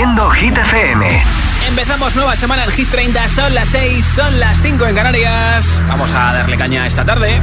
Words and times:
Haciendo 0.00 0.30
Hit 0.30 0.56
FM. 0.56 1.22
Empezamos 1.68 2.16
nueva 2.16 2.34
semana 2.34 2.64
en 2.64 2.70
Hit 2.70 2.88
30. 2.88 3.28
Son 3.28 3.54
las 3.54 3.68
6, 3.68 4.06
son 4.06 4.40
las 4.40 4.58
5 4.62 4.86
en 4.86 4.94
Canarias. 4.94 5.82
Vamos 5.88 6.14
a 6.14 6.32
darle 6.32 6.56
caña 6.56 6.86
esta 6.86 7.04
tarde. 7.04 7.38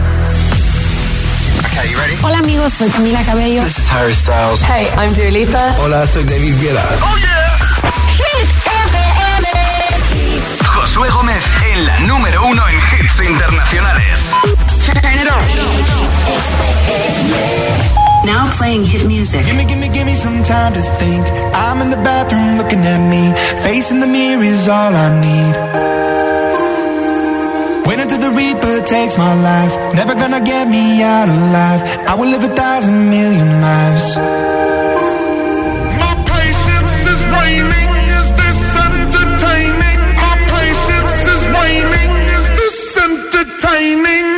Okay, 1.60 1.92
you 1.92 2.00
ready? 2.00 2.18
Hola 2.24 2.40
amigos, 2.40 2.74
soy 2.74 2.90
Camila 2.90 3.22
Cabello. 3.22 3.62
This 3.62 3.78
is 3.78 3.88
Harry 3.92 4.16
Styles. 4.16 4.64
Hey, 4.64 4.88
I'm 4.98 5.14
Dua 5.14 5.30
Lipa. 5.30 5.76
Hola, 5.84 6.08
soy 6.08 6.24
David 6.24 6.60
Guetta. 6.60 6.84
¡Oh, 7.00 7.16
yeah! 7.20 7.60
Hit 8.18 8.50
FM. 8.66 9.50
Josué 10.66 11.10
Gómez 11.12 11.44
en 11.74 11.86
la 11.86 12.00
número 12.00 12.44
uno 12.44 12.68
en 12.70 12.76
hits 12.76 13.20
internacionales. 13.20 14.32
Turn 14.84 14.98
it 15.14 15.30
on. 18.02 18.07
Now 18.26 18.50
playing 18.52 18.84
hit 18.86 19.06
music. 19.08 19.46
Gimme, 19.46 19.66
gimme, 19.66 19.90
gimme 19.90 20.16
some 20.16 20.44
time 20.44 20.74
to 20.74 20.82
think. 21.00 21.26
I'm 21.54 21.82
in 21.82 21.90
the 21.90 21.98
bathroom 21.98 22.58
looking 22.58 22.80
at 22.80 23.02
me. 23.10 23.34
Facing 23.64 24.00
the 24.00 24.08
mirror 24.08 24.44
is 24.44 24.68
all 24.68 24.94
I 24.94 25.08
need. 25.22 25.56
Wait 27.88 28.00
until 28.00 28.20
the 28.20 28.32
Reaper 28.32 28.82
takes 28.86 29.18
my 29.18 29.34
life. 29.34 29.74
Never 29.96 30.14
gonna 30.16 30.42
get 30.42 30.68
me 30.68 31.02
out 31.02 31.30
alive. 31.30 31.82
I 32.10 32.16
will 32.16 32.28
live 32.28 32.44
a 32.44 32.54
thousand 32.54 33.10
million 33.10 33.62
lives. 33.62 34.18
My 36.04 36.14
patience 36.34 36.96
is 37.14 37.22
waning, 37.36 37.92
is 38.20 38.28
this 38.42 38.60
entertaining? 38.88 40.00
My 40.20 40.36
patience 40.52 41.16
is 41.34 41.42
waning. 41.56 42.12
Is 42.36 42.46
this 42.60 42.78
entertaining? 43.08 44.37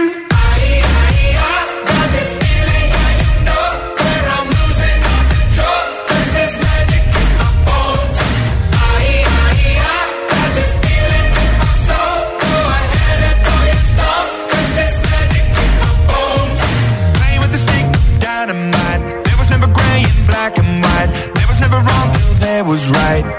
Right. 22.92 23.39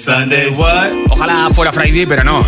Sunday, 0.00 0.48
what? 0.48 0.92
Ojalá 1.10 1.50
fuera 1.50 1.72
Friday, 1.72 2.06
pero 2.06 2.24
no. 2.24 2.39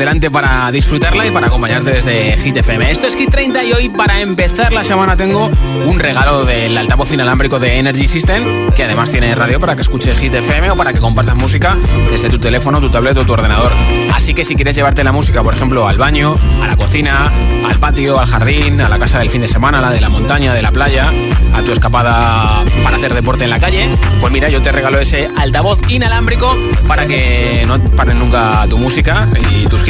Delante 0.00 0.30
para 0.30 0.72
disfrutarla 0.72 1.26
y 1.26 1.30
para 1.30 1.48
acompañarte 1.48 1.92
desde 1.92 2.34
Hit 2.38 2.56
FM. 2.56 2.90
Esto 2.90 3.06
es 3.06 3.14
Hit 3.14 3.28
30 3.28 3.64
y 3.64 3.72
hoy, 3.74 3.88
para 3.90 4.22
empezar 4.22 4.72
la 4.72 4.82
semana, 4.82 5.14
tengo 5.14 5.50
un 5.84 6.00
regalo 6.00 6.46
del 6.46 6.78
altavoz 6.78 7.12
inalámbrico 7.12 7.60
de 7.60 7.78
Energy 7.78 8.06
System, 8.06 8.72
que 8.72 8.84
además 8.84 9.10
tiene 9.10 9.34
radio 9.34 9.60
para 9.60 9.76
que 9.76 9.82
escuches 9.82 10.18
Hit 10.18 10.32
FM 10.32 10.70
o 10.70 10.76
para 10.76 10.94
que 10.94 11.00
compartas 11.00 11.36
música 11.36 11.76
desde 12.10 12.30
tu 12.30 12.38
teléfono, 12.38 12.80
tu 12.80 12.88
tablet 12.88 13.14
o 13.18 13.26
tu 13.26 13.34
ordenador. 13.34 13.74
Así 14.14 14.32
que 14.32 14.46
si 14.46 14.56
quieres 14.56 14.74
llevarte 14.74 15.04
la 15.04 15.12
música, 15.12 15.42
por 15.42 15.52
ejemplo, 15.52 15.86
al 15.86 15.98
baño, 15.98 16.34
a 16.62 16.66
la 16.66 16.76
cocina, 16.76 17.30
al 17.68 17.78
patio, 17.78 18.18
al 18.18 18.26
jardín, 18.26 18.80
a 18.80 18.88
la 18.88 18.98
casa 18.98 19.18
del 19.18 19.28
fin 19.28 19.42
de 19.42 19.48
semana, 19.48 19.82
la 19.82 19.90
de 19.90 20.00
la 20.00 20.08
montaña, 20.08 20.54
de 20.54 20.62
la 20.62 20.72
playa, 20.72 21.12
a 21.52 21.60
tu 21.60 21.72
escapada 21.72 22.64
para 22.82 22.96
hacer 22.96 23.12
deporte 23.12 23.44
en 23.44 23.50
la 23.50 23.60
calle, 23.60 23.86
pues 24.18 24.32
mira, 24.32 24.48
yo 24.48 24.62
te 24.62 24.72
regalo 24.72 24.98
ese 24.98 25.28
altavoz 25.36 25.78
inalámbrico 25.90 26.56
para 26.88 27.06
que 27.06 27.64
no 27.66 27.78
paren 27.90 28.18
nunca 28.18 28.66
tu 28.70 28.78
música 28.78 29.28
y 29.60 29.66
tus 29.66 29.84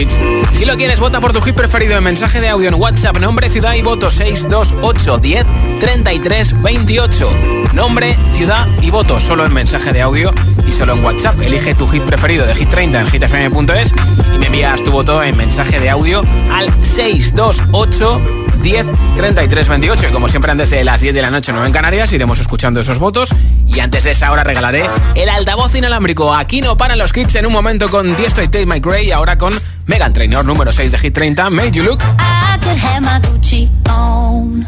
Si 0.52 0.64
lo 0.64 0.76
quieres, 0.76 0.99
vota 0.99 1.21
por 1.21 1.33
tu 1.33 1.42
hit 1.42 1.54
preferido 1.54 1.97
en 1.97 2.04
mensaje 2.04 2.40
de 2.40 2.49
audio 2.49 2.69
en 2.69 2.75
WhatsApp, 2.75 3.19
nombre, 3.19 3.50
ciudad 3.50 3.75
y 3.75 3.83
voto 3.83 4.11
628 4.11 5.19
10 5.19 5.47
33 5.78 6.62
28. 6.62 7.30
Nombre, 7.75 8.16
ciudad 8.33 8.66
y 8.80 8.90
voto 8.90 9.21
solo 9.21 9.45
en 9.45 9.52
mensaje 9.52 9.92
de 9.92 10.00
audio 10.00 10.33
y 10.66 10.73
solo 10.73 10.95
en 10.95 11.04
WhatsApp. 11.04 11.40
Elige 11.40 11.75
tu 11.75 11.87
hit 11.87 12.02
preferido 12.02 12.47
de 12.47 12.54
Hit 12.54 12.71
30 12.71 13.00
en 13.00 13.07
hitfm.es 13.09 13.95
y 14.35 14.38
me 14.38 14.47
envías 14.47 14.83
tu 14.83 14.90
voto 14.90 15.23
en 15.23 15.37
mensaje 15.37 15.78
de 15.80 15.90
audio 15.90 16.25
al 16.50 16.73
628 16.85 18.21
10 18.62 18.87
33 19.16 19.69
28. 19.69 20.09
Y 20.09 20.12
como 20.12 20.28
siempre, 20.28 20.50
antes 20.50 20.71
de 20.71 20.85
las 20.85 21.00
10 21.00 21.14
de 21.14 21.23
la 21.23 21.30
noche, 21.30 21.52
9 21.52 21.66
en 21.66 21.73
Canarias, 21.73 22.12
iremos 22.12 22.40
escuchando 22.40 22.80
esos 22.80 22.99
votos. 22.99 23.35
Y 23.73 23.81
antes 23.81 24.05
de 24.05 24.12
esa 24.12 24.31
hora 24.33 24.45
regalaré 24.45 24.89
el 25.15 25.29
altavoz 25.29 25.75
inalámbrico. 25.75 26.35
Aquí 26.35 26.61
no 26.61 26.77
paran 26.77 26.99
los 26.99 27.12
kits 27.12 27.37
en 27.37 27.47
un 27.47 27.53
momento 27.53 27.89
con 27.89 28.17
Tiesto 28.17 28.43
y 28.43 28.47
Tate 28.47 28.67
My 28.67 28.81
Gray. 28.81 29.12
Ahora 29.12 29.39
con 29.39 29.55
Megan 29.87 30.12
Trainor 30.12 30.45
número 30.45 30.73
6 30.73 30.93
de 30.93 30.99
Hit 30.99 31.15
30, 31.15 31.50
Made 31.50 31.71
You 31.71 31.85
Look. 31.85 32.03
I 32.03 32.59
could 32.61 32.79
have 32.79 33.00
my 33.00 33.21
Gucci 33.21 33.69
on. 33.89 34.67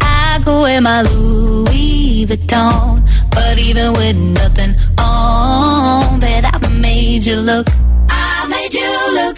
I 0.00 0.38
go 0.44 0.62
wear 0.62 0.80
my 0.80 1.02
Louis 1.02 2.26
Vuitton, 2.26 3.02
but 3.30 3.58
even 3.58 3.92
with 3.94 4.16
nothing 4.16 4.74
on, 4.98 6.20
bet 6.20 6.44
I 6.44 6.68
made 6.68 7.24
you 7.24 7.36
look. 7.36 7.66
I 8.08 8.46
made 8.48 8.72
you 8.72 9.14
look. 9.14 9.36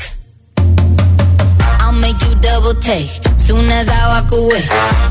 I'll 1.80 1.92
make 1.92 2.20
you 2.22 2.34
double 2.40 2.74
take 2.74 3.08
soon 3.46 3.68
as 3.70 3.88
I 3.88 4.06
walk 4.08 4.32
away. 4.32 4.62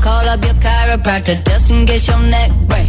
Call 0.02 0.28
up 0.28 0.42
your 0.44 0.54
chiropractor 0.54 1.42
just 1.44 1.70
in 1.70 1.86
case 1.86 2.08
your 2.08 2.20
neck 2.20 2.50
break. 2.68 2.88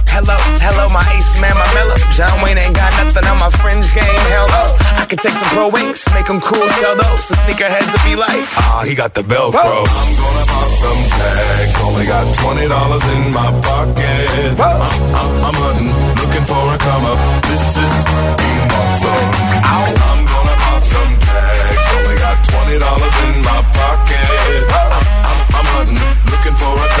Hello, 0.11 0.35
hello, 0.59 0.85
my 0.91 1.01
ace 1.15 1.39
man, 1.39 1.55
my 1.55 1.65
mellow. 1.73 1.95
John 2.11 2.35
Wayne 2.43 2.59
ain't 2.59 2.75
got 2.75 2.91
nothing 2.99 3.23
on 3.31 3.39
my 3.39 3.49
fringe 3.63 3.87
game. 3.95 4.23
Hell 4.27 4.47
no. 4.51 4.63
I 4.99 5.05
could 5.07 5.19
take 5.19 5.35
some 5.35 5.47
pro 5.55 5.71
wings, 5.71 6.03
make 6.13 6.27
them 6.27 6.41
cool, 6.43 6.67
sell 6.83 6.99
those. 6.99 7.31
The 7.31 7.35
sneakerheads 7.47 7.89
will 7.95 8.03
be 8.03 8.15
like, 8.19 8.43
ah, 8.59 8.83
he 8.85 8.93
got 8.93 9.15
the 9.15 9.23
Velcro. 9.23 9.87
I'm 9.87 10.11
gonna 10.19 10.45
pop 10.51 10.69
some 10.83 11.01
tags. 11.15 11.75
Only 11.79 12.05
got 12.05 12.27
twenty 12.37 12.67
dollars 12.67 13.03
in 13.15 13.31
my 13.31 13.49
pocket. 13.63 14.59
I'm, 14.59 14.83
I'm, 15.15 15.31
I'm 15.47 15.57
hunting, 15.57 15.89
looking 16.19 16.45
for 16.45 16.59
a 16.59 16.77
come 16.77 17.05
up. 17.07 17.19
This 17.47 17.63
is 17.79 17.93
being 18.35 18.67
awesome. 18.67 19.31
I'm 19.63 20.21
gonna 20.27 20.55
pop 20.59 20.83
some 20.83 21.13
tags. 21.23 21.87
Only 21.97 22.15
got 22.19 22.37
twenty 22.45 22.77
dollars 22.77 23.15
in 23.31 23.35
my 23.41 23.59
pocket. 23.79 24.27
I'm, 24.75 24.91
I'm, 25.23 25.39
I'm 25.55 25.67
hunting, 25.71 25.99
looking 26.29 26.55
for 26.59 26.75
a 26.75 26.87
come 26.99 27.00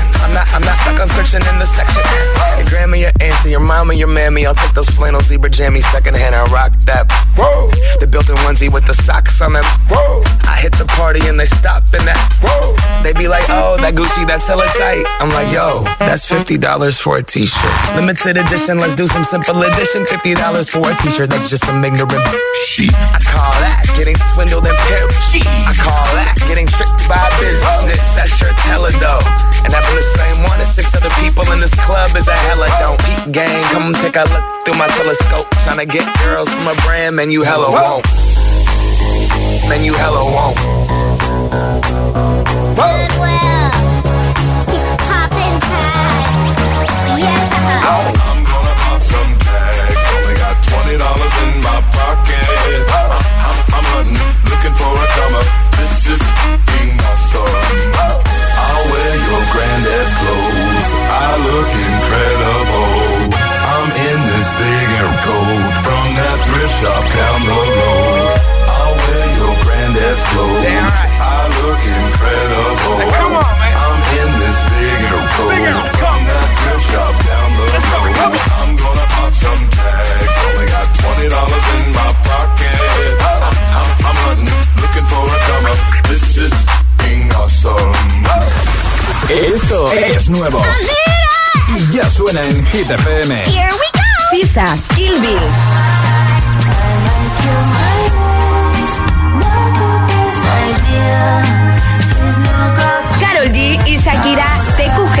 I'm 0.21 0.33
not, 0.33 0.47
I'm 0.53 0.61
not 0.61 0.77
stuck 0.77 0.99
on 1.01 1.09
searching 1.09 1.41
in 1.49 1.59
the 1.59 1.65
section. 1.65 2.01
Your 2.57 2.67
grandma, 2.69 2.97
your 2.97 3.11
auntie, 3.19 3.51
your 3.51 3.59
mama, 3.59 3.93
your 3.93 4.07
mammy. 4.07 4.45
I'll 4.45 4.55
take 4.55 4.73
those 4.73 4.89
flannel 4.89 5.21
zebra 5.21 5.49
jammies 5.49 5.83
secondhand 5.91 6.35
and 6.35 6.49
rock 6.51 6.73
that. 6.85 7.11
Whoa. 7.35 7.69
The 7.99 8.07
built-in 8.07 8.35
onesie 8.37 8.71
with 8.71 8.85
the 8.85 8.93
socks 8.93 9.41
on 9.41 9.53
them. 9.53 9.63
That 13.91 13.99
Gucci, 13.99 14.27
that's 14.27 14.47
hella 14.47 14.65
tight. 14.77 15.05
I'm 15.19 15.29
like, 15.29 15.51
yo, 15.51 15.83
that's 15.99 16.25
$50 16.27 16.59
for 16.99 17.17
a 17.17 17.23
t-shirt. 17.23 17.95
Limited 17.95 18.37
edition, 18.37 18.77
let's 18.77 18.95
do 18.95 19.07
some 19.07 19.23
simple 19.23 19.61
edition. 19.61 20.03
$50 20.03 20.69
for 20.69 20.89
a 20.89 20.95
t-shirt, 21.01 21.29
that's 21.29 21.49
just 21.49 21.65
some 21.65 21.83
ignorant. 21.83 22.11
I 22.11 23.19
call 23.23 23.51
that 23.63 23.83
getting 23.97 24.15
swindled 24.33 24.67
and 24.67 24.77
pimped. 24.87 25.43
I 25.67 25.73
call 25.75 26.05
that 26.15 26.35
getting 26.47 26.67
tricked 26.67 27.07
by 27.07 27.19
business. 27.39 28.15
That 28.15 28.29
shirt's 28.29 28.61
hella 28.63 28.91
dope. 28.99 29.25
And 29.63 29.71
having 29.73 29.95
the 29.95 30.07
same 30.17 30.43
one 30.47 30.59
as 30.61 30.73
six 30.73 30.95
other 30.95 31.11
people 31.21 31.45
in 31.51 31.59
this 31.59 31.73
club 31.85 32.15
is 32.15 32.27
a 32.27 32.37
hella 32.49 32.67
don't. 32.79 32.99
Peep 33.01 33.33
gang, 33.33 33.63
come 33.71 33.93
take 33.93 34.15
a 34.15 34.25
look 34.29 34.45
through 34.65 34.77
my 34.77 34.87
telescope. 34.99 35.47
Tryna 35.63 35.89
get 35.89 36.05
girls 36.23 36.49
from 36.49 36.67
a 36.67 36.75
brand, 36.83 37.15
man, 37.15 37.31
you 37.31 37.43
hella 37.43 37.71
won't. 37.71 38.05
then 39.69 39.83
you 39.83 39.93
hella 39.93 40.23
won't. 40.23 40.57
Goodwill. 42.75 43.30
Shop 66.79 67.03
down 67.11 67.39
the 67.45 67.51
road. 67.51 68.37
I'll 68.71 68.95
wear 68.95 69.25
your 69.37 69.53
granddad's 69.63 70.23
clothes. 70.31 70.63
Damn 70.63 70.85
right. 70.87 71.11
I 71.21 71.39
look 71.61 71.81
incredible. 71.81 72.95
Now 73.01 73.11
come 73.19 73.33
on, 73.41 73.53
man. 73.59 73.73
I'm 73.81 73.99
in 74.21 74.29
this 74.41 74.57
big 74.71 74.99
air 75.11 75.25
coat 75.35 75.49
Big 75.51 75.63
air 75.67 75.75
coat. 75.75 75.97
from 76.01 76.19
that 76.29 76.47
thrift 76.57 76.83
shop 76.91 77.13
down 77.27 77.49
the 77.57 77.65
Let's 77.71 77.87
go, 77.91 77.97
road. 78.01 78.15
come 78.17 78.33
on. 78.33 78.41
I'm 78.61 78.71
gonna 78.81 79.05
pop 79.15 79.31
some 79.33 79.61
tags. 79.75 80.35
Only 80.45 80.65
got 80.71 80.87
twenty 81.01 81.27
dollars 81.29 81.65
in 81.77 81.85
my 81.91 82.09
pocket. 82.25 82.79
I'm, 83.21 83.53
I'm, 83.77 83.89
I'm 84.07 84.17
hunting, 84.25 84.61
looking 84.81 85.05
for 85.11 85.23
a. 85.27 85.37
This 86.09 86.37
is 86.37 86.53
being 87.03 87.31
awesome. 87.33 87.93
Esto 89.29 89.87
es 89.93 90.29
nuevo. 90.29 90.61
Y 91.75 91.95
ya 91.95 92.09
suena 92.09 92.41
en 92.43 92.65
Hit 92.67 92.89
FM. 92.89 93.35
Here 93.45 93.69
we 93.71 93.87
go. 93.93 94.01
Sisa, 94.31 94.65
Kill 94.95 95.19
Bill. 95.21 95.90
Carol 103.19 103.51
G 103.51 103.79
y 103.85 103.97
Shakira, 103.97 104.45
TQG. 104.77 105.17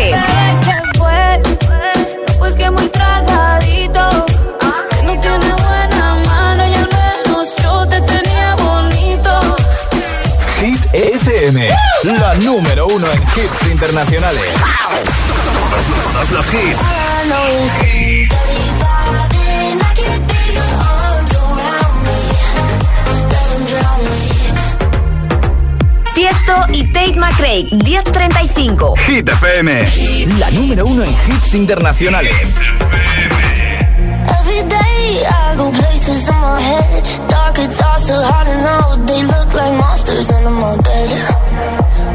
pues 2.39 2.55
que 2.55 2.71
muy 2.71 2.87
tragadito. 2.89 4.25
No 5.03 5.19
tiene 5.19 5.53
buena 5.53 6.15
mano 6.25 6.67
y 6.67 6.73
al 6.73 6.89
menos 6.89 7.55
yo 7.61 7.87
te 7.87 8.01
tenía 8.01 8.55
bonito. 8.55 9.39
Hit 10.59 10.81
FM, 10.93 11.67
la 12.03 12.35
número 12.35 12.87
uno 12.87 13.07
en 13.11 13.21
hits 13.21 13.71
internacionales. 13.71 14.53
Todos 16.13 16.31
los 16.31 16.53
hits. 16.53 16.79
Tiesto 26.51 26.71
y 26.71 26.83
Tate 26.91 27.19
McRae, 27.19 27.63
1035. 27.71 28.95
Hit 29.07 29.29
FM, 29.29 29.85
la 30.39 30.51
número 30.51 30.85
uno 30.85 31.03
en 31.03 31.11
hits 31.11 31.53
internacionales. 31.53 32.33
Every 34.39 34.63
day 34.67 35.23
I 35.25 35.55
go 35.55 35.71
places 35.71 36.27
in 36.27 36.35
my 36.35 36.59
head. 36.61 37.03
Darker 37.29 37.67
thoughts 37.67 38.09
are 38.09 38.23
hard 38.23 38.47
to 38.47 38.55
know. 38.63 39.05
They 39.05 39.23
look 39.23 39.53
like 39.53 39.73
monsters 39.73 40.31
under 40.31 40.49
my 40.49 40.75
bed. 40.77 41.09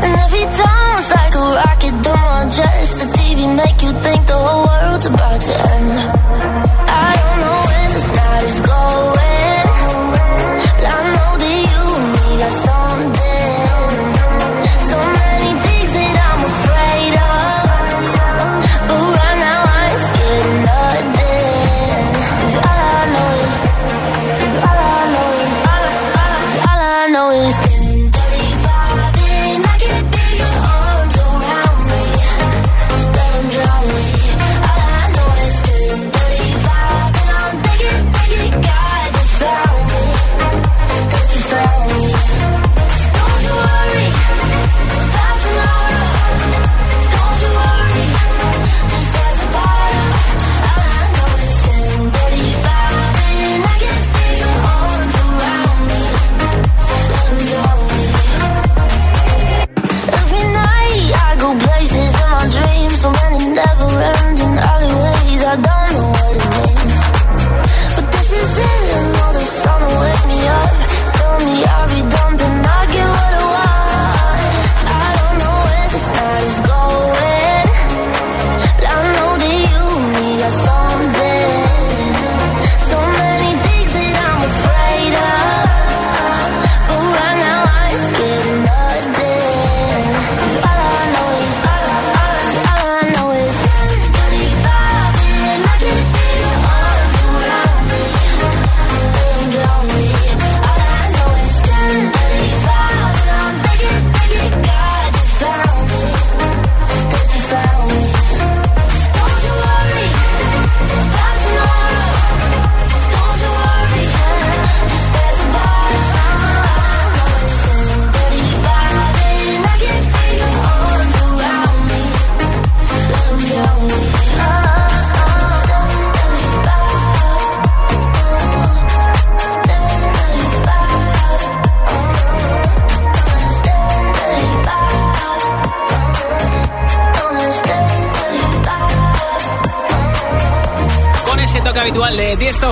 And 0.02 0.14
every 0.20 0.44
time 0.44 0.98
it's 0.98 1.14
like 1.14 1.34
a 1.34 1.38
rocket 1.38 1.94
through 2.02 2.16
my 2.16 2.48
chest. 2.50 3.00
The 3.00 3.06
TV 3.18 3.56
make 3.56 3.82
you 3.82 3.92
think 4.00 4.26
the 4.26 4.34
whole 4.34 4.66
world's 4.66 5.06
about 5.06 5.40
to 5.40 5.52
end. 5.72 5.92
I 6.88 7.16
don't 7.20 7.40
know 7.40 7.58
where 7.68 7.88
this 7.94 8.08
night 8.14 8.42
is 8.44 8.60
going. 8.60 8.96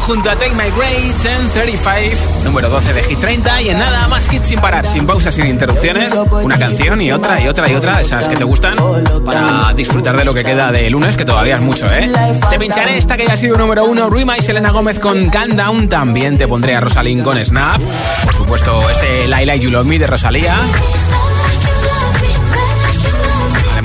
Junto 0.06 0.30
a 0.30 0.36
Take 0.36 0.54
My 0.54 0.70
Grade 0.76 1.14
1035, 1.22 2.44
número 2.44 2.68
12 2.68 2.92
de 2.92 3.02
Hit 3.04 3.18
30 3.20 3.62
y 3.62 3.68
en 3.70 3.78
nada 3.78 4.06
más 4.08 4.30
hits 4.32 4.48
sin 4.48 4.60
parar, 4.60 4.84
sin 4.84 5.06
pausas, 5.06 5.34
sin 5.34 5.46
interrupciones, 5.46 6.12
una 6.42 6.58
canción 6.58 7.00
y 7.00 7.10
otra 7.10 7.40
y 7.40 7.48
otra 7.48 7.70
y 7.70 7.74
otra 7.74 8.00
esas 8.00 8.28
que 8.28 8.36
te 8.36 8.44
gustan 8.44 8.76
para 9.24 9.72
disfrutar 9.74 10.16
de 10.16 10.24
lo 10.24 10.34
que 10.34 10.42
queda 10.42 10.70
de 10.72 10.90
lunes, 10.90 11.16
que 11.16 11.24
todavía 11.24 11.56
es 11.56 11.62
mucho, 11.62 11.86
¿eh? 11.86 12.10
Te 12.50 12.58
pincharé 12.58 12.98
esta 12.98 13.16
que 13.16 13.26
ya 13.26 13.32
ha 13.32 13.36
sido 13.36 13.56
número 13.56 13.84
uno, 13.84 14.10
Rima 14.10 14.36
y 14.36 14.42
Selena 14.42 14.70
Gómez 14.70 14.98
con 14.98 15.30
Calm 15.30 15.56
Down, 15.56 15.88
también 15.88 16.36
te 16.36 16.46
pondré 16.46 16.74
a 16.74 16.80
Rosalind 16.80 17.24
con 17.24 17.42
Snap, 17.42 17.80
por 18.24 18.34
supuesto 18.34 18.90
este 18.90 19.26
Laila 19.26 19.56
y 19.56 19.60
You 19.60 19.70
Love 19.70 19.86
Me 19.86 19.98
de 19.98 20.06
Rosalía. 20.06 20.54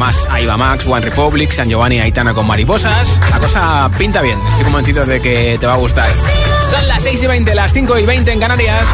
Además, 0.02 0.28
ahí 0.32 0.46
va 0.46 0.56
Max, 0.56 0.88
One 0.88 1.02
Republic, 1.02 1.52
San 1.52 1.68
Giovanni 1.68 1.98
y 1.98 2.00
Aitana 2.00 2.34
con 2.34 2.48
mariposas. 2.48 3.20
La 3.32 3.38
cosa 3.38 3.92
pinta 3.98 4.22
bien, 4.22 4.40
estoy 4.48 4.64
convencido 4.64 5.06
de 5.06 5.20
que 5.22 5.58
te 5.60 5.68
va 5.68 5.74
a 5.74 5.76
gustar. 5.76 6.10
Son 6.62 6.88
las 6.88 7.04
6 7.04 7.24
y 7.24 7.28
20, 7.28 7.54
las 7.54 7.74
5 7.74 8.00
y 8.00 8.06
20 8.06 8.32
en 8.32 8.40
Canarias. 8.40 8.88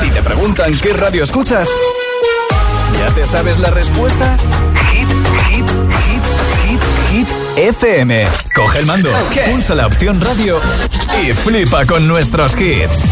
Si 0.00 0.10
te 0.10 0.22
preguntan 0.22 0.76
qué 0.80 0.92
radio 0.92 1.22
escuchas, 1.22 1.68
¿ya 2.98 3.14
te 3.14 3.24
sabes 3.26 3.60
la 3.60 3.70
respuesta? 3.70 4.36
Hit, 4.90 5.08
hit, 5.48 5.70
hit, 5.70 6.20
hit, 6.64 6.80
hit 7.12 7.28
FM. 7.58 8.26
Coge 8.56 8.80
el 8.80 8.86
mando, 8.86 9.12
pulsa 9.52 9.76
la 9.76 9.86
opción 9.86 10.20
radio 10.20 10.60
y 11.22 11.30
flipa 11.30 11.86
con 11.86 12.08
nuestros 12.08 12.60
hits. 12.60 13.04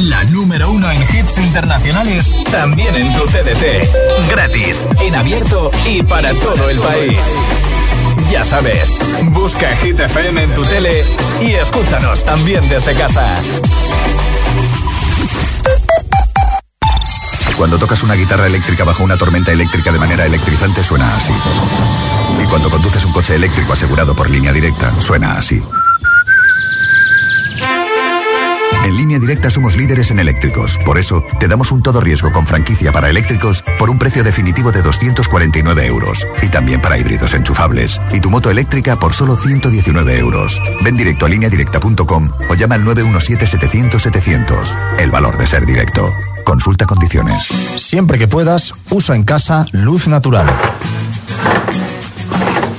La 0.00 0.22
número 0.50 0.72
uno 0.72 0.90
en 0.90 1.00
hits 1.02 1.38
internacionales, 1.38 2.42
también 2.50 2.92
en 2.96 3.12
tu 3.12 3.20
CDT. 3.20 4.28
Gratis, 4.30 4.84
en 5.00 5.14
abierto 5.14 5.70
y 5.86 6.02
para 6.02 6.34
todo 6.34 6.68
el 6.68 6.76
país. 6.80 7.20
Ya 8.32 8.44
sabes, 8.44 8.98
busca 9.26 9.68
Hit 9.76 10.00
FM 10.00 10.42
en 10.42 10.52
tu 10.52 10.62
tele 10.62 11.04
y 11.40 11.52
escúchanos 11.52 12.24
también 12.24 12.68
desde 12.68 12.94
casa. 12.94 13.24
Cuando 17.56 17.78
tocas 17.78 18.02
una 18.02 18.14
guitarra 18.14 18.48
eléctrica 18.48 18.82
bajo 18.82 19.04
una 19.04 19.16
tormenta 19.16 19.52
eléctrica 19.52 19.92
de 19.92 20.00
manera 20.00 20.26
electrizante 20.26 20.82
suena 20.82 21.16
así. 21.16 21.32
Y 22.42 22.44
cuando 22.46 22.70
conduces 22.70 23.04
un 23.04 23.12
coche 23.12 23.36
eléctrico 23.36 23.74
asegurado 23.74 24.16
por 24.16 24.28
línea 24.28 24.52
directa, 24.52 25.00
suena 25.00 25.38
así. 25.38 25.62
En 28.84 28.96
línea 28.96 29.18
directa 29.18 29.50
somos 29.50 29.76
líderes 29.76 30.10
en 30.10 30.20
eléctricos. 30.20 30.78
Por 30.84 30.98
eso, 30.98 31.22
te 31.38 31.48
damos 31.48 31.70
un 31.70 31.82
todo 31.82 32.00
riesgo 32.00 32.32
con 32.32 32.46
franquicia 32.46 32.92
para 32.92 33.10
eléctricos 33.10 33.62
por 33.78 33.90
un 33.90 33.98
precio 33.98 34.24
definitivo 34.24 34.72
de 34.72 34.80
249 34.82 35.86
euros. 35.86 36.26
Y 36.42 36.48
también 36.48 36.80
para 36.80 36.96
híbridos 36.98 37.34
enchufables. 37.34 38.00
Y 38.12 38.20
tu 38.20 38.30
moto 38.30 38.50
eléctrica 38.50 38.98
por 38.98 39.12
solo 39.12 39.36
119 39.36 40.18
euros. 40.18 40.58
Ven 40.82 40.96
directo 40.96 41.26
a 41.26 41.28
lineadirecta.com 41.28 42.30
o 42.48 42.54
llama 42.54 42.76
al 42.76 42.84
917-700-700. 42.84 44.98
El 44.98 45.10
valor 45.10 45.36
de 45.36 45.46
ser 45.46 45.66
directo. 45.66 46.10
Consulta 46.44 46.86
condiciones. 46.86 47.48
Siempre 47.76 48.18
que 48.18 48.28
puedas, 48.28 48.72
usa 48.88 49.14
en 49.14 49.24
casa 49.24 49.66
luz 49.72 50.08
natural. 50.08 50.46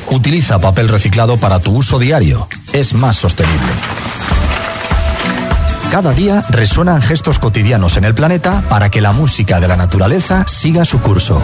Utiliza 0.09 0.59
papel 0.59 0.89
reciclado 0.89 1.37
para 1.37 1.59
tu 1.59 1.77
uso 1.77 1.99
diario. 1.99 2.47
Es 2.73 2.93
más 2.93 3.17
sostenible. 3.17 4.00
Cada 5.91 6.13
día 6.13 6.41
resuenan 6.47 7.01
gestos 7.01 7.37
cotidianos 7.37 7.97
en 7.97 8.05
el 8.05 8.15
planeta 8.15 8.63
para 8.69 8.89
que 8.89 9.01
la 9.01 9.11
música 9.11 9.59
de 9.59 9.67
la 9.67 9.75
naturaleza 9.75 10.45
siga 10.47 10.85
su 10.85 11.01
curso. 11.01 11.41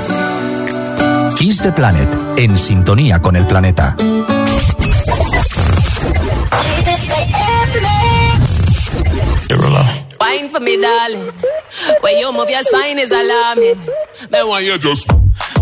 Kiss 1.36 1.62
the 1.62 1.74
Planet, 1.74 2.08
en 2.38 2.58
sintonía 2.58 3.20
con 3.20 3.36
el 3.36 3.46
planeta. 3.46 3.98
Wine 10.20 10.50
for 10.50 10.62
me, 10.62 10.78
darling. 10.78 11.32
When 12.02 12.18
you 12.18 12.32
move 12.32 12.50
your 12.50 12.64
spine 12.64 13.00
is 13.00 13.12
alarming. 13.12 13.82
Then 14.32 14.48
why 14.48 14.62
you 14.62 14.78
just 14.80 15.08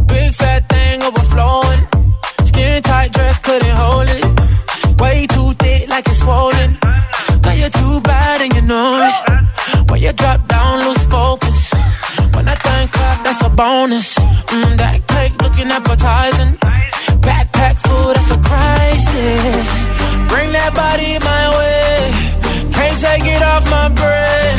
Big 0.06 0.32
fat 0.36 0.70
thing 0.70 1.02
overflowing. 1.02 1.82
Skin 2.46 2.84
tight 2.84 3.12
dress 3.12 3.40
couldn't 3.40 3.76
hold 3.76 4.08
it. 4.10 5.02
Way 5.02 5.26
too 5.28 5.54
thick 5.54 5.90
like 5.90 6.08
it's 6.08 6.20
swollen. 6.20 6.85
You're 7.66 7.82
too 7.82 8.00
bad 8.02 8.42
and 8.42 8.54
you 8.54 8.62
know 8.62 9.02
it. 9.02 9.90
When 9.90 10.00
you 10.00 10.14
drop 10.14 10.48
down, 10.48 10.86
lose 10.86 11.04
focus. 11.06 11.74
When 12.36 12.48
I 12.48 12.54
think 12.54 12.92
clap, 12.92 13.24
that's 13.26 13.42
a 13.42 13.50
bonus. 13.50 14.14
Mm, 14.54 14.78
that 14.78 15.02
cake 15.08 15.34
looking 15.42 15.72
appetizing. 15.72 16.54
Backpack 17.26 17.76
full, 17.82 18.14
that's 18.14 18.30
a 18.30 18.38
crisis. 18.38 19.68
Bring 20.30 20.52
that 20.54 20.74
body 20.78 21.18
my 21.26 21.46
way. 21.58 22.70
Can't 22.70 22.98
take 23.02 23.26
it 23.34 23.42
off 23.42 23.66
my 23.74 23.90
brain. 23.98 24.58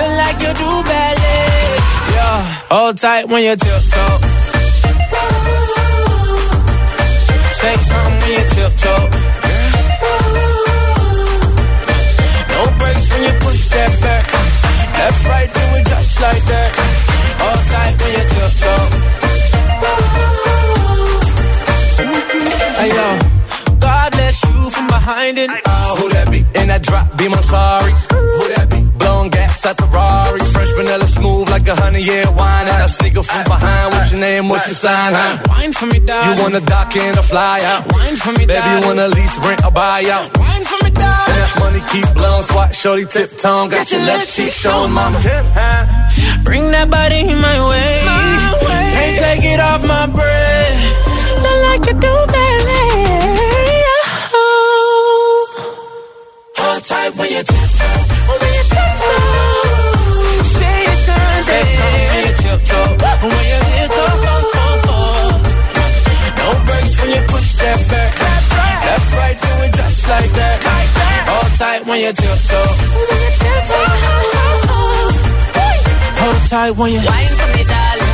Look 0.00 0.12
like 0.16 0.40
you 0.40 0.52
do 0.56 0.70
ballet. 0.88 1.76
Yeah, 2.16 2.40
hold 2.72 2.96
tight 2.96 3.28
when 3.28 3.42
you 3.44 3.54
tiptoe. 3.54 4.16
Say 7.60 7.76
something 7.84 8.16
when 8.16 8.32
you 8.32 8.44
tiptoe. 8.48 9.30
When 13.20 13.28
you 13.28 13.38
push 13.40 13.66
that 13.68 13.92
back. 14.00 14.24
Left, 14.96 15.28
right, 15.28 15.50
do 15.52 15.60
it 15.76 15.84
just 15.92 16.22
like 16.24 16.40
that. 16.40 16.72
Hold 17.36 17.62
tight 17.68 17.94
when 18.00 18.12
you 18.16 18.24
tiptoe. 18.32 18.84
Hey 22.80 22.88
yo, 22.96 23.08
God 23.76 24.12
bless 24.12 24.42
you 24.48 24.70
from 24.70 24.86
behind 24.86 25.36
it. 25.36 25.50
Oh, 25.66 25.96
who 26.00 26.08
that 26.16 26.30
be? 26.30 26.38
In 26.56 26.68
that 26.72 26.82
drop, 26.82 27.14
be 27.18 27.28
my 27.28 27.42
sorry. 27.42 27.92
Who 28.08 28.48
that 28.56 28.70
be? 28.70 28.80
Blowing 28.96 29.28
gas 29.28 29.66
at 29.66 29.76
the 29.76 29.84
Rari. 29.92 30.40
Fresh 30.56 30.72
vanilla 30.72 31.04
smooth 31.04 31.50
like 31.50 31.68
a 31.68 31.76
honey, 31.76 32.00
yeah, 32.00 32.24
wine. 32.30 32.68
And 32.72 32.82
I 32.82 32.86
sneak 32.86 33.18
up 33.18 33.26
from 33.26 33.44
behind. 33.44 33.92
What's 33.92 34.12
your 34.12 34.20
name? 34.20 34.48
What's 34.48 34.66
your 34.66 34.76
sign, 34.76 35.12
huh? 35.12 35.44
Wine 35.46 35.74
for 35.74 35.84
me, 35.92 35.98
darling. 36.00 36.38
You 36.38 36.42
wanna 36.42 36.60
dock 36.60 36.96
in 36.96 37.18
a 37.18 37.22
fly 37.22 37.60
out? 37.64 37.84
Wine 37.92 38.16
for 38.16 38.32
me, 38.32 38.46
Baby, 38.46 38.64
you 38.64 38.80
wanna 38.88 39.08
lease, 39.08 39.36
rent, 39.44 39.62
or 39.62 39.72
buy 39.72 40.08
out? 40.08 40.49
Wine 41.26 41.36
for 41.36 41.36
me, 41.36 41.36
And 41.36 41.36
darling. 41.36 41.40
that 41.40 41.52
money 41.60 41.82
keep 41.92 42.08
blowing, 42.14 42.42
swat, 42.42 42.74
shorty, 42.74 43.04
tip 43.06 43.36
tongue. 43.36 43.68
Got 43.70 43.90
your 43.92 44.00
left 44.02 44.30
cheek 44.34 44.52
showing, 44.52 44.92
mama. 44.92 45.18
Tip? 45.20 45.44
Bring 46.44 46.70
that 46.72 46.88
body 46.90 47.20
in 47.20 47.38
my 47.40 47.58
way. 47.70 48.04
Can't 48.94 49.16
take 49.24 49.44
it 49.52 49.60
off 49.60 49.82
my 49.84 50.06
breath. 50.06 50.78
Look 51.42 51.58
like 51.68 51.86
you 51.88 51.94
do 52.00 52.12
ballet. 52.32 53.86
Oh. 54.32 55.46
Hold 56.56 56.82
tight 56.84 57.12
when 57.16 57.28
you 57.30 57.42
tiptoe. 57.42 58.00
When 58.28 58.52
you 58.56 58.64
tiptoe. 58.74 60.44
Say 60.56 60.76
your 60.86 60.98
sign, 61.06 61.40
when 61.46 62.24
you 62.26 62.34
tiptoe. 62.40 62.90
When 63.20 63.44
you 63.50 63.60
tiptoe. 63.68 64.16
Oh, 64.32 64.88
oh. 64.88 65.30
No 66.40 66.48
breaks 66.66 66.92
when 67.00 67.10
you 67.16 67.22
push 67.28 67.50
that 67.60 67.78
back. 67.90 68.12
Left, 68.86 69.08
right, 69.14 69.36
do 69.40 69.52
it 69.66 69.72
just 69.76 70.08
like 70.08 70.32
that. 70.40 70.56
Hold 71.40 71.54
tight 71.56 71.86
when 71.86 72.00
you 72.00 72.12
tiptoe. 72.12 72.68
When 73.08 73.18
you 73.24 73.32
tiptoe. 73.40 73.88
Hold 76.20 76.40
tight 76.50 76.72
when 76.76 76.92
you 76.92 77.00
Wine 77.00 77.34
for 77.40 77.48
me, 77.56 77.62
darling. 77.72 78.12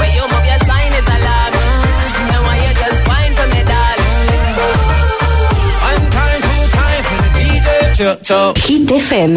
When 0.00 0.10
you 0.16 0.24
move 0.32 0.46
your 0.48 0.60
spine 0.64 0.92
is 0.98 1.08
alarming. 1.16 1.68
And 2.32 2.40
why 2.46 2.56
you 2.64 2.72
just 2.82 3.00
wine 3.08 3.34
for 3.38 3.48
me, 3.52 3.60
darling. 3.72 4.56
One 5.88 6.04
time, 6.16 6.40
two 6.48 6.64
time 6.72 7.02
for 7.08 7.18
the 7.24 7.30
DJ 7.36 7.68
tiptoe. 7.98 8.54
Hit 8.64 8.88
FM. 8.88 9.36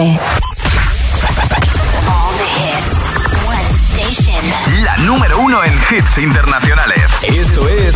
All 2.13 2.31
the 2.39 2.47
hits. 2.59 2.99
One 3.43 3.71
station. 3.91 4.43
La 4.85 4.95
número 5.03 5.37
uno 5.39 5.63
en 5.65 5.73
hits 5.89 6.17
internacionales. 6.17 7.11
Esto 7.23 7.67
es 7.67 7.95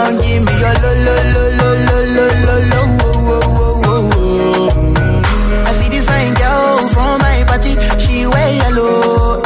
I 0.00 0.10
see 5.74 5.88
this 5.90 6.06
fine 6.06 6.34
girl 6.34 6.88
from 6.94 7.18
my 7.18 7.44
party, 7.48 7.74
she 7.98 8.26
wear 8.26 8.48
yellow. 8.62 9.42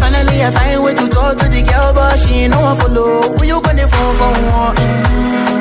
Finally, 0.00 0.42
I 0.42 0.50
find 0.50 0.82
way 0.82 0.94
to 0.94 1.08
talk 1.08 1.36
to 1.38 1.48
the 1.48 1.62
girl, 1.62 1.92
but 1.94 2.18
she 2.18 2.30
ain't 2.42 2.50
no 2.50 2.60
one 2.60 2.76
follow. 2.78 3.36
Who 3.38 3.44
you 3.44 3.60
gonna 3.62 3.86
phone 3.86 4.14
for 4.18 4.32
one? 4.58 4.74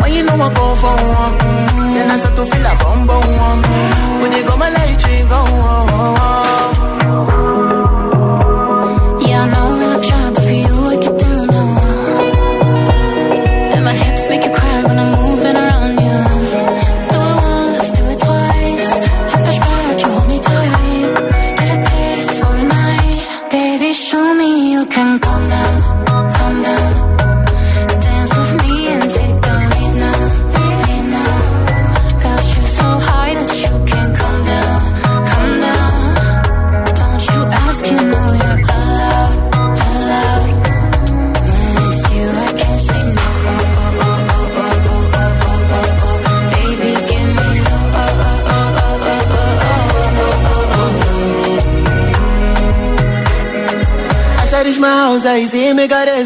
When 0.02 0.12
you 0.14 0.24
know 0.24 0.42
I 0.42 0.54
call 0.56 0.76
for 0.82 0.98
then 1.94 2.10
I 2.10 2.18
start 2.20 2.36
to 2.38 2.46
feel 2.46 2.66
a 2.66 2.74
bum 2.82 3.06
bum. 3.06 3.62
When 4.22 4.32
they 4.32 4.44
go 4.44 4.58
my 4.58 4.70
light, 4.70 5.02
you 5.06 5.26
go. 5.30 6.89
House, 55.20 55.26
I 55.26 55.46
see 55.46 55.74
me 55.74 55.88
got 55.88 56.08
a 56.08 56.26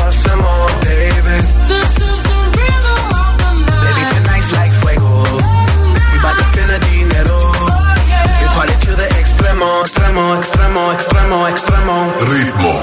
extremo, 9.81 10.35
extremo, 10.37 10.91
extremo, 10.93 11.47
extremo, 11.47 11.47
extremo. 11.49 11.95
Ritmo. 12.29 12.73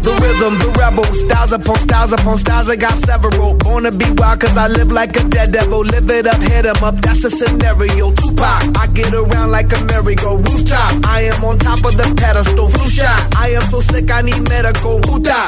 The 0.00 0.12
rhythm, 0.22 0.58
the 0.58 0.68
rebel, 0.78 1.04
styles 1.04 1.52
upon 1.52 1.76
styles 1.80 2.12
upon 2.12 2.38
styles, 2.38 2.70
I 2.70 2.76
got 2.76 2.94
several. 3.04 3.54
Born 3.54 3.84
to 3.84 3.92
be 3.92 4.10
wild, 4.16 4.40
cause 4.40 4.56
I 4.56 4.68
live 4.68 4.90
like 4.90 5.16
a 5.16 5.24
dead 5.24 5.52
devil. 5.52 5.80
Live 5.80 6.08
it 6.10 6.26
up, 6.26 6.40
hit 6.40 6.64
'em 6.64 6.82
up, 6.82 6.96
that's 7.02 7.24
a 7.24 7.30
scenario. 7.30 8.10
Tupac, 8.12 8.76
I 8.76 8.86
get 8.94 9.12
around 9.12 9.50
like 9.50 9.70
a 9.76 9.84
merry-go 9.84 10.38
rooftop. 10.38 11.04
I 11.04 11.22
am 11.32 11.44
on 11.44 11.58
top 11.58 11.84
of 11.84 11.96
the 11.98 12.08
pedestal, 12.16 12.68
flu 12.68 12.88
shot. 12.88 13.20
I 13.36 13.50
am 13.50 13.68
so 13.70 13.82
sick, 13.82 14.10
I 14.10 14.22
need 14.22 14.48
medical. 14.48 15.00
Huta, 15.02 15.47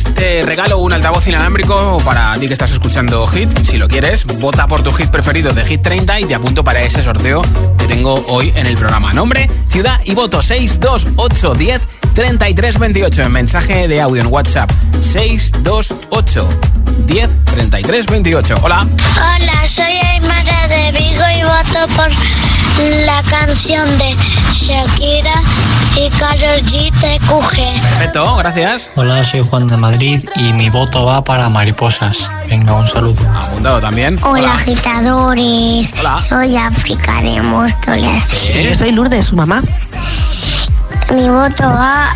Además 0.00 0.14
te 0.14 0.42
regalo 0.42 0.78
un 0.78 0.92
altavoz 0.92 1.26
inalámbrico 1.26 1.98
para 2.04 2.34
ti 2.38 2.46
que 2.46 2.52
estás 2.52 2.72
escuchando 2.72 3.26
Hit. 3.26 3.50
Si 3.62 3.76
lo 3.76 3.88
quieres, 3.88 4.24
vota 4.24 4.66
por 4.66 4.82
tu 4.82 4.92
hit 4.92 5.10
preferido 5.10 5.52
de 5.52 5.64
Hit 5.64 5.82
30 5.82 6.20
y 6.20 6.24
te 6.24 6.34
apunto 6.34 6.62
para 6.64 6.80
ese 6.82 7.02
sorteo 7.02 7.42
que 7.78 7.86
tengo 7.86 8.14
hoy 8.28 8.52
en 8.54 8.66
el 8.66 8.76
programa. 8.76 9.12
Nombre, 9.12 9.48
ciudad 9.68 10.00
y 10.04 10.14
voto 10.14 10.42
62810 10.42 11.80
3328 12.14 13.22
en 13.22 13.32
mensaje 13.32 13.88
de 13.88 14.00
audio 14.00 14.22
en 14.22 14.28
WhatsApp 14.28 14.70
628 15.00 16.48
10 17.10 17.44
33 17.44 18.06
28. 18.06 18.54
Hola. 18.62 18.86
Hola, 19.16 19.66
soy 19.66 19.84
Aymara 19.84 20.68
de 20.68 20.92
Vigo 20.92 21.24
y 21.36 21.42
voto 21.42 21.92
por 21.96 22.08
la 23.04 23.20
canción 23.24 23.98
de 23.98 24.14
Shakira 24.52 25.42
y 25.96 26.08
Karol 26.10 26.62
G 26.62 26.92
TQG. 27.00 27.82
Perfecto, 27.82 28.36
gracias. 28.36 28.92
Hola, 28.94 29.24
soy 29.24 29.44
Juan 29.44 29.66
de 29.66 29.76
Madrid 29.76 30.24
y 30.36 30.52
mi 30.52 30.70
voto 30.70 31.04
va 31.04 31.24
para 31.24 31.48
mariposas. 31.48 32.30
Venga, 32.48 32.74
un 32.74 32.86
saludo. 32.86 33.20
Apuntado 33.34 33.80
también. 33.80 34.16
Hola, 34.22 34.54
agitadores. 34.54 35.92
Soy 36.28 36.56
África 36.56 37.20
de 37.22 37.42
Móstoles. 37.42 38.52
Yo 38.54 38.72
soy 38.76 38.92
Lourdes, 38.92 39.26
su 39.26 39.34
mamá. 39.34 39.62
Mi 41.12 41.28
voto 41.28 41.64
va 41.64 42.14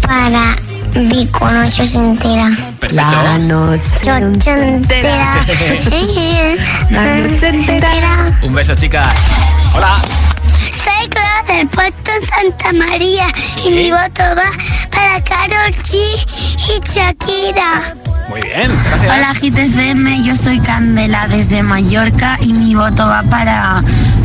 para 0.00 0.56
Vico 0.94 1.50
Noche 1.50 1.82
entera. 1.82 2.48
Perfecto. 2.78 3.22
La 4.04 4.20
noche 4.20 4.52
entera. 4.52 5.44
La 6.90 7.16
noche 7.16 7.48
entera. 7.48 8.38
Un 8.42 8.52
beso, 8.52 8.74
chicas. 8.76 9.14
Hola. 9.74 10.00
Soy 10.70 11.08
Clara 11.08 11.42
del 11.48 11.66
puerto 11.68 12.10
Santa 12.22 12.72
María 12.72 13.26
y 13.66 13.70
mi 13.70 13.90
voto 13.90 14.22
va 14.36 14.50
para 14.90 15.22
Karol 15.24 15.72
G 15.72 15.96
y 15.96 16.80
Shakira. 16.88 17.94
Muy 18.28 18.40
bien, 18.42 18.70
gracias. 18.88 19.10
Hola 19.10 19.32
GTFM, 19.34 20.22
yo 20.22 20.36
soy 20.36 20.58
Candela 20.60 21.26
desde 21.28 21.62
Mallorca 21.62 22.38
y 22.40 22.52
mi 22.52 22.74
voto 22.74 23.06
va 23.06 23.22
para 23.24 23.82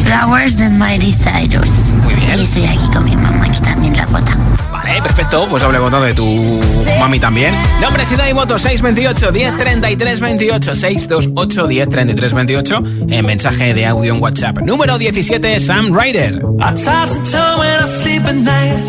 Flowers 0.09 0.57
de 0.57 0.69
Miley 0.71 1.13
Cyrus. 1.13 1.87
Muy 2.01 2.15
bien. 2.15 2.29
Y 2.35 2.41
estoy 2.41 2.65
aquí 2.65 2.89
con 2.91 3.05
mi 3.05 3.15
mamá 3.15 3.47
que 3.47 3.59
también 3.59 3.95
la 3.95 4.07
vota. 4.07 4.31
Vale, 4.71 4.99
perfecto. 5.03 5.45
Pues 5.47 5.61
doble 5.61 5.77
voto 5.77 6.01
de 6.01 6.15
tu 6.15 6.59
mami 6.99 7.19
también. 7.19 7.53
Nombre, 7.79 8.03
ciudad 8.05 8.27
y 8.27 8.33
voto 8.33 8.57
628 8.57 9.31
1033 9.31 10.19
28 10.19 10.75
628 10.75 11.67
1033 11.67 12.33
28 12.33 12.83
en 13.07 13.25
mensaje 13.25 13.75
de 13.75 13.85
audio 13.85 14.15
en 14.15 14.21
WhatsApp. 14.21 14.57
Número 14.61 14.97
17, 14.97 15.59
Sam 15.59 15.93
Ryder. 15.93 16.41
I 16.59 16.73
toss 16.73 17.15
and 17.15 17.29
turn 17.29 17.59
when 17.59 17.83
I 17.83 17.87
sleep 17.87 18.25
at 18.25 18.33
night. 18.33 18.85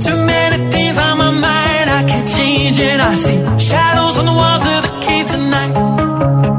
Too 0.00 0.16
many 0.24 0.70
things 0.70 0.96
on 0.96 1.18
my 1.18 1.30
mind, 1.30 1.90
I 1.90 2.04
can't 2.08 2.26
change 2.26 2.80
it. 2.80 3.00
I 3.00 3.14
see 3.14 3.36
shadows 3.58 4.16
on 4.16 4.24
the 4.24 4.32
walls 4.32 4.64
of 4.64 4.82
the 4.82 5.00
cave 5.04 5.26
tonight. 5.26 6.53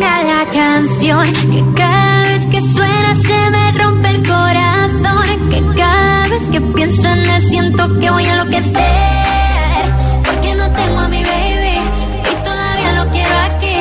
La 0.00 0.46
canción 0.50 1.32
que 1.50 1.64
cada 1.76 2.22
vez 2.28 2.46
que 2.46 2.60
suena 2.60 3.14
se 3.14 3.50
me 3.50 3.72
rompe 3.72 4.08
el 4.08 4.22
corazón 4.26 5.50
que 5.50 5.62
cada 5.76 6.28
vez 6.28 6.42
que 6.50 6.60
pienso 6.60 7.08
en 7.08 7.18
él 7.18 7.42
siento 7.42 7.98
que 7.98 8.10
voy 8.10 8.24
a 8.24 8.32
enloquecer 8.32 9.84
porque 10.24 10.54
no 10.54 10.72
tengo 10.72 10.98
a 11.00 11.08
mi 11.08 11.22
baby 11.22 11.78
y 12.30 12.44
todavía 12.44 12.92
lo 12.92 13.10
quiero 13.10 13.34
aquí 13.50 13.76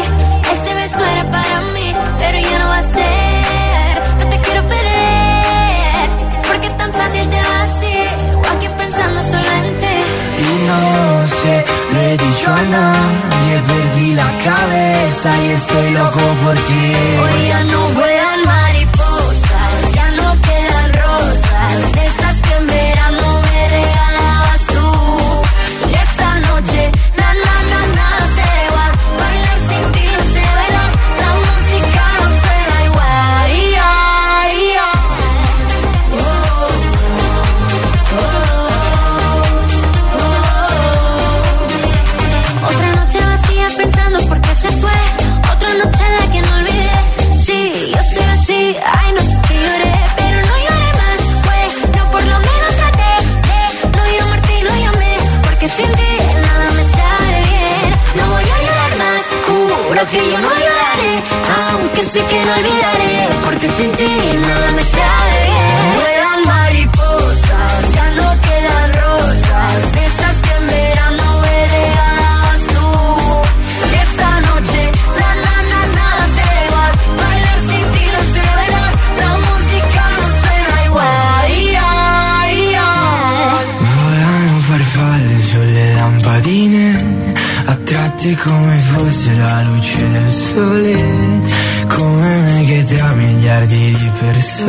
ese 0.52 0.76
beso 0.76 1.06
era 1.06 1.32
para 1.32 1.62
mí 1.74 1.94
pero 2.18 2.38
ya 2.40 2.60
no 2.60 2.68
va 2.68 2.78
a 2.78 2.84
ser 2.84 4.02
no 4.20 4.30
te 4.30 4.38
quiero 4.40 4.68
perder 4.68 6.10
porque 6.48 6.70
tan 6.72 6.94
fácil 6.94 7.30
te 7.30 7.38
va 7.38 7.62
así 7.62 7.96
o 8.36 8.58
aquí 8.58 8.68
pensando 8.78 9.22
solo 9.22 9.52
en 9.62 9.80
ti 9.82 9.96
Y 10.40 10.68
no 10.68 11.28
sé, 11.28 11.66
lo 11.94 12.00
he 12.02 12.18
dicho 12.18 12.52
a 12.52 12.62
nadie, 12.64 13.21
perdí 13.68 14.14
la 14.14 14.30
cabeza 14.44 15.30
y 15.44 15.52
estoy 15.52 15.92
loco 15.92 16.20
por 16.44 16.56
ti. 16.56 16.94
Hoy 17.22 17.48
ya 17.48 17.64
no 17.66 17.90
vuelan 17.90 18.11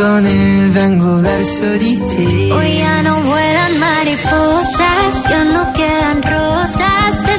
persone 0.02 0.68
vengo 0.70 1.22
te. 1.22 2.52
Hoy 2.52 2.78
ya 2.78 3.02
no 3.02 3.22
vuelan 3.22 3.78
mariposas, 3.78 5.24
ya 5.30 5.44
no 5.44 5.72
quedan 5.74 6.22
rosas, 6.22 7.24
de 7.24 7.38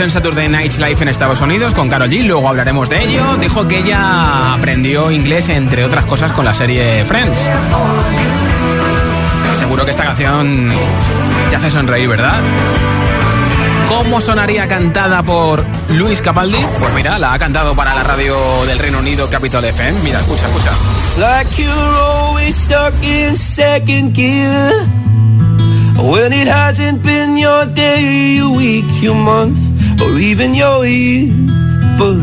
televisión 0.00 0.22
Saturday 0.22 0.48
Night 0.48 0.72
Live 0.78 1.02
en 1.02 1.08
Estados 1.08 1.42
Unidos 1.42 1.74
con 1.74 1.90
Carol 1.90 2.08
G. 2.08 2.24
Luego 2.24 2.48
hablaremos 2.48 2.88
de 2.88 3.04
ello. 3.04 3.22
Dijo 3.38 3.68
que 3.68 3.80
ella 3.80 4.54
aprendió 4.54 5.10
inglés, 5.10 5.50
entre 5.50 5.84
otras 5.84 6.06
cosas, 6.06 6.32
con 6.32 6.46
la 6.46 6.54
serie 6.54 7.04
Friends. 7.04 7.50
Seguro 9.52 9.84
que 9.84 9.90
esta 9.90 10.04
canción 10.04 10.72
te 11.50 11.56
hace 11.56 11.70
sonreír, 11.70 12.08
¿verdad? 12.08 12.40
¿Cómo 13.88 14.22
sonaría 14.22 14.66
cantada 14.68 15.22
por 15.22 15.66
Luis 15.90 16.22
Capaldi? 16.22 16.64
Pues 16.78 16.94
mira, 16.94 17.18
la 17.18 17.34
ha 17.34 17.38
cantado 17.38 17.76
para 17.76 17.94
la 17.94 18.02
radio 18.02 18.64
del 18.64 18.78
Reino 18.78 19.00
Unido 19.00 19.28
Capital 19.28 19.66
FM. 19.66 20.00
Mira, 20.02 20.20
escucha, 20.20 20.46
escucha. 20.46 20.70
Or 30.02 30.18
even 30.18 30.54
your 30.54 30.84
year. 30.84 31.32
But 31.98 32.18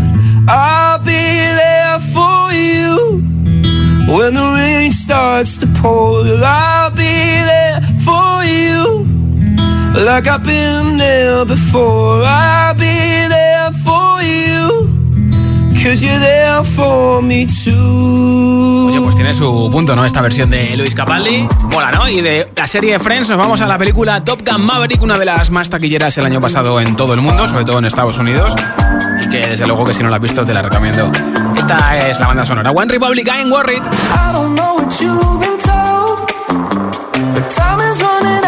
I'll 0.49 0.99
be 0.99 1.25
there 1.61 1.99
for 1.99 2.51
you. 2.53 3.21
When 4.15 4.33
the 4.33 4.47
rain 4.55 4.91
starts 4.91 5.57
to 5.57 5.67
pour, 5.81 6.23
I'll 6.25 6.91
be 6.91 7.17
there 7.51 7.81
for 8.07 8.43
you. 8.43 9.05
Like 10.05 10.27
I've 10.27 10.43
been 10.43 10.97
there 10.97 11.45
before, 11.45 12.21
I'll 12.23 12.73
be 12.75 13.27
there 13.35 13.71
for 13.85 14.21
you. 14.21 15.06
Oye, 18.89 18.99
pues 19.01 19.15
tiene 19.15 19.33
su 19.33 19.69
punto, 19.71 19.95
¿no? 19.95 20.03
Esta 20.03 20.21
versión 20.21 20.49
de 20.49 20.75
Luis 20.75 20.93
Capaldi. 20.93 21.47
Mola, 21.71 21.91
¿no? 21.91 22.09
Y 22.09 22.19
de 22.19 22.51
la 22.57 22.67
serie 22.67 22.99
Friends 22.99 23.29
nos 23.29 23.37
vamos 23.37 23.61
a 23.61 23.67
la 23.67 23.77
película 23.77 24.21
Top 24.21 24.41
Gun 24.45 24.65
Maverick, 24.65 25.01
una 25.01 25.17
de 25.17 25.23
las 25.23 25.49
más 25.49 25.69
taquilleras 25.69 26.17
el 26.17 26.25
año 26.25 26.41
pasado 26.41 26.81
en 26.81 26.97
todo 26.97 27.13
el 27.13 27.21
mundo, 27.21 27.47
sobre 27.47 27.63
todo 27.63 27.79
en 27.79 27.85
Estados 27.85 28.17
Unidos. 28.17 28.53
Y 29.23 29.29
que 29.29 29.47
desde 29.47 29.65
luego 29.65 29.85
que 29.85 29.93
si 29.93 30.03
no 30.03 30.09
la 30.09 30.17
has 30.17 30.21
visto 30.21 30.45
te 30.45 30.53
la 30.53 30.61
recomiendo. 30.61 31.09
Esta 31.55 32.09
es 32.09 32.19
la 32.19 32.27
banda 32.27 32.45
sonora. 32.45 32.71
One 32.71 32.91
Republic, 32.91 33.25
I'm 33.29 33.49
worried. 33.49 33.81
I 33.81 34.33
don't 34.33 34.55
know 34.55 34.75
what 34.75 34.91
you've 34.99 35.39
been 35.39 35.57
told, 35.57 36.19
but 37.33 37.49
time 37.49 37.79
is 37.79 38.01
running 38.01 38.46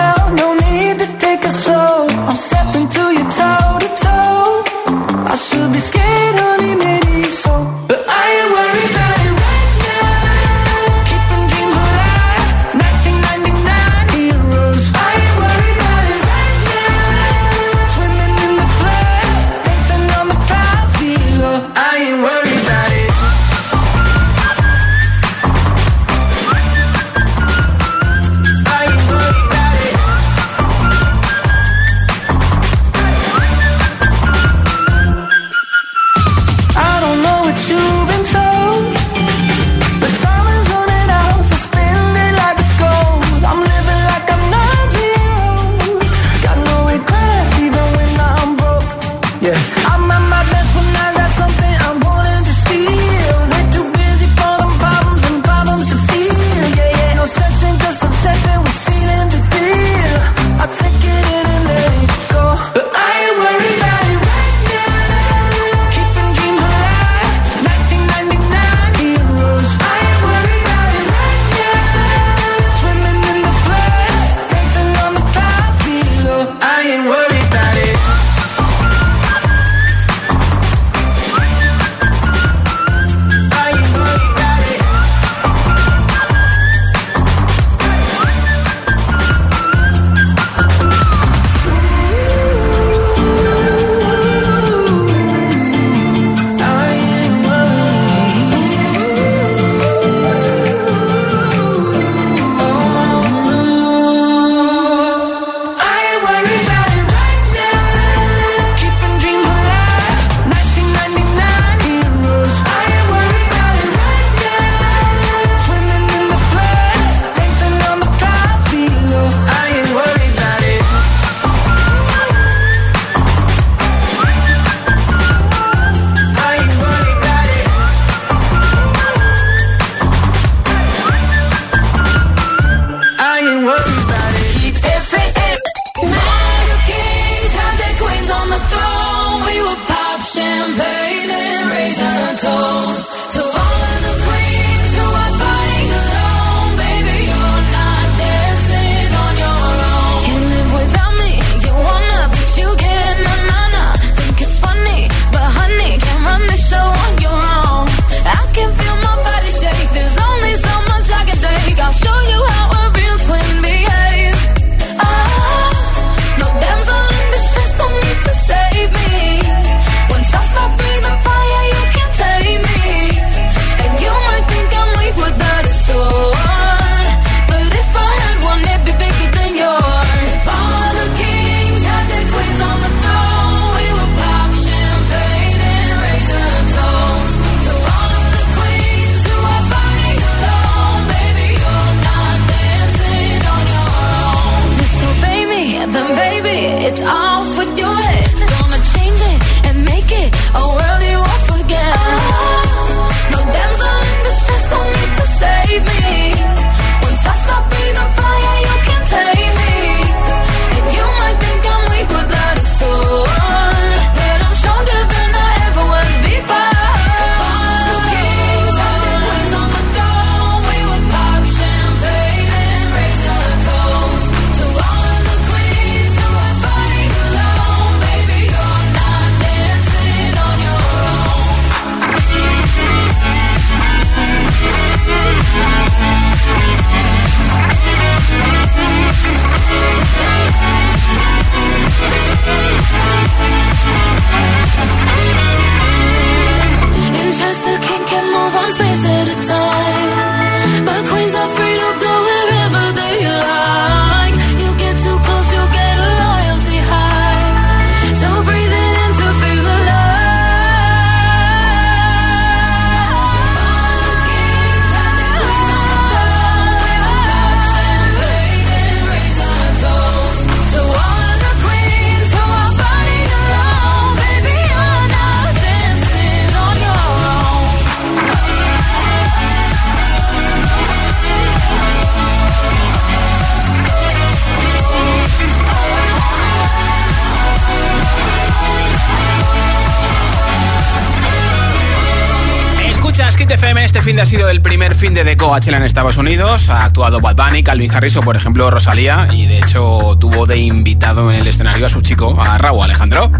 fin 294.99 295.13
de 295.13 295.23
Deco 295.23 295.55
HL 295.55 295.75
en 295.75 295.83
Estados 295.83 296.17
Unidos. 296.17 296.67
Ha 296.67 296.83
actuado 296.83 297.21
Bad 297.21 297.37
Bunny, 297.37 297.63
Calvin 297.63 297.89
Harris 297.89 298.17
o, 298.17 298.21
por 298.21 298.35
ejemplo, 298.35 298.69
Rosalía. 298.69 299.29
Y 299.31 299.45
de 299.45 299.59
hecho, 299.59 300.17
tuvo 300.19 300.45
de 300.45 300.57
invitado 300.57 301.31
en 301.31 301.39
el 301.39 301.47
escenario 301.47 301.85
a 301.85 301.89
su 301.89 302.01
chico, 302.01 302.35
a 302.37 302.57
Raúl 302.57 302.83
Alejandro. 302.83 303.31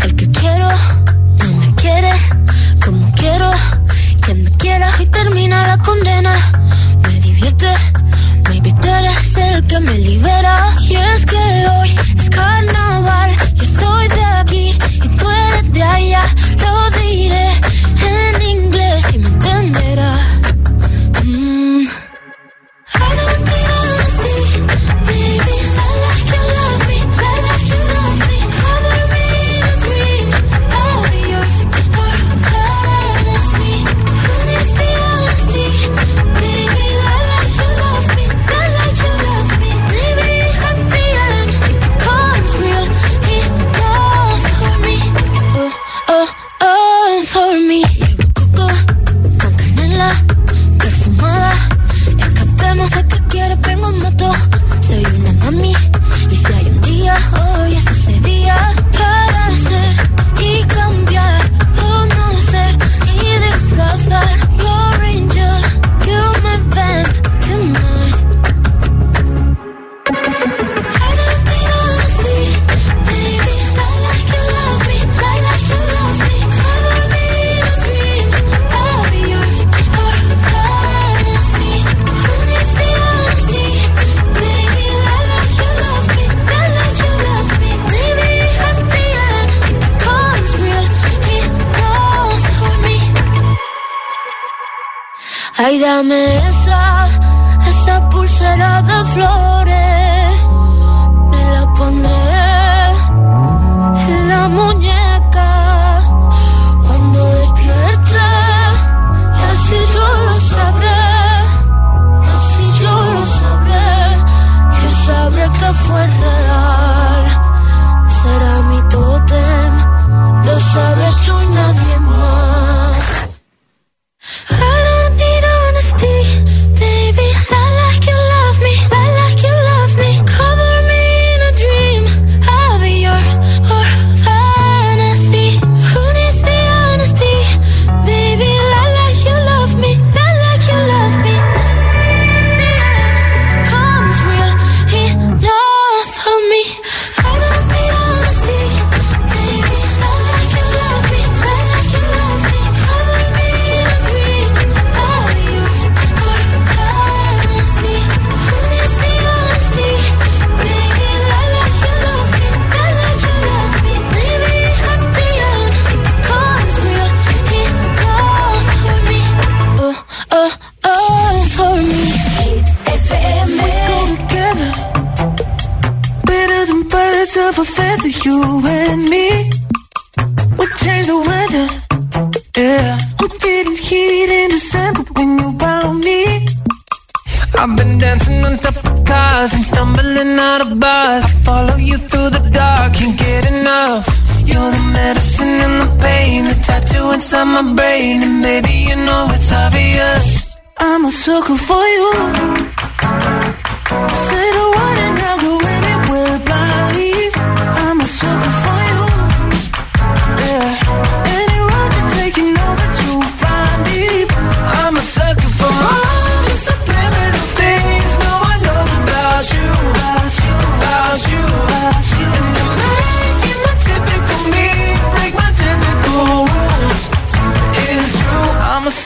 El 0.00 0.16
que 0.16 0.28
quiero 0.28 0.68
no 1.38 1.52
me 1.52 1.72
quiere 1.76 2.10
como 2.84 3.12
quiero. 3.12 3.48
Que 4.26 4.34
me 4.34 4.50
quiera 4.52 4.90
y 4.98 5.06
termina 5.06 5.64
la 5.68 5.78
condena. 5.78 6.34
Me 7.06 7.20
divierte, 7.20 7.70
me 8.48 8.56
invitarás 8.56 9.36
el 9.36 9.64
que 9.68 9.78
me 9.78 9.96
libera. 9.96 10.70
Y 10.80 10.96
es 10.96 11.24
que 11.26 11.36
hoy 11.36 11.96
es 12.18 12.28
carnaval. 12.28 13.30
Yo 13.54 13.62
estoy 13.62 13.93
Mírame 95.84 96.48
esa, 96.48 97.06
esa 97.68 98.08
pulsera 98.08 98.80
de 98.80 99.04
flor. 99.12 99.53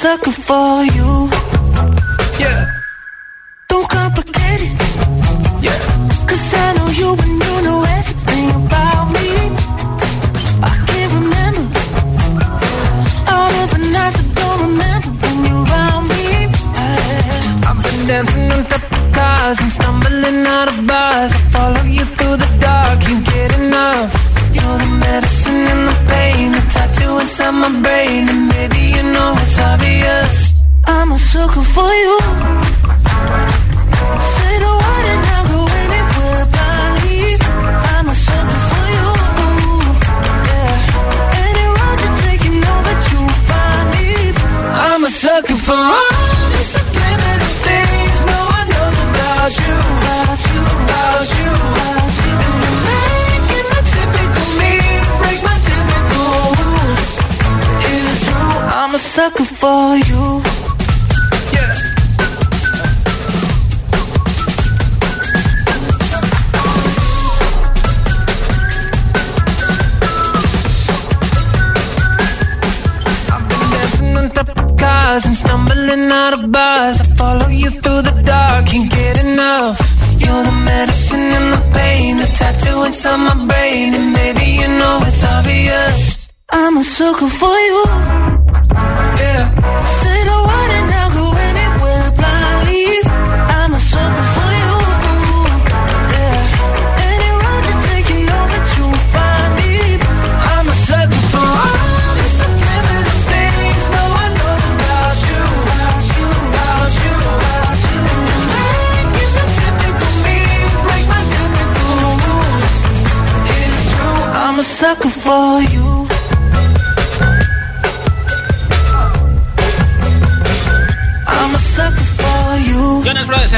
sucker 0.09 0.33
for 0.33 0.68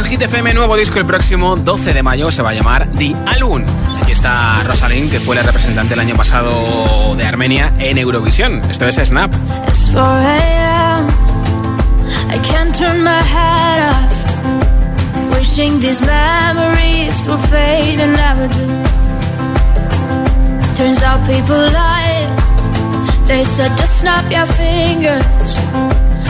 en 0.01 0.07
Hit 0.07 0.23
FM, 0.23 0.55
nuevo 0.55 0.77
disco 0.77 0.99
el 0.99 1.05
próximo 1.05 1.57
12 1.57 1.93
de 1.93 2.03
mayo, 2.03 2.31
se 2.31 2.41
va 2.43 2.51
a 2.51 2.55
llamar 2.55 2.87
The 2.97 3.15
Alun. 3.27 3.65
Aquí 4.03 4.13
está 4.13 4.63
Rosalind, 4.63 5.11
que 5.11 5.21
fue 5.21 5.37
la 5.37 5.43
representante 5.43 5.93
el 5.95 6.01
año 6.01 6.15
pasado 6.17 7.15
de 7.17 7.25
Armenia 7.25 7.73
en 7.79 7.99
Eurovisión. 7.99 8.63
Esto 8.71 8.87
es 8.87 8.97
Snap. 8.97 9.31
Turns 20.77 21.03
out 21.03 21.21
people 21.27 21.71
lie. 21.73 22.27
They 23.27 23.45
said 23.45 23.71
just 23.77 24.01
snap 24.01 24.31
your 24.31 24.47
fingers. 24.47 26.10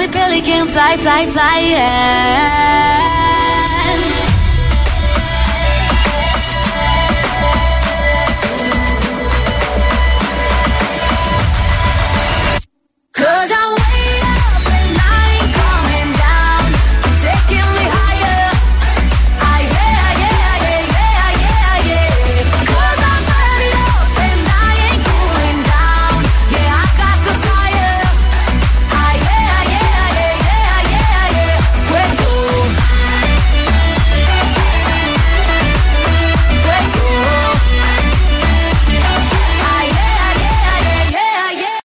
I'm 0.00 0.08
a 0.08 0.12
pelican, 0.12 0.68
fly, 0.68 0.96
fly, 0.96 1.26
fly, 1.26 1.58
yeah. 1.58 2.97